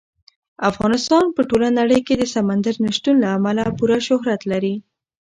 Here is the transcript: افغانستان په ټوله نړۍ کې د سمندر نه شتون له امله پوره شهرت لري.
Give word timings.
افغانستان 0.69 1.25
په 1.35 1.41
ټوله 1.49 1.69
نړۍ 1.79 1.99
کې 2.07 2.15
د 2.17 2.23
سمندر 2.33 2.75
نه 2.85 2.91
شتون 2.97 3.15
له 3.23 3.27
امله 3.37 3.63
پوره 3.77 3.97
شهرت 4.07 4.41
لري. 4.51 4.75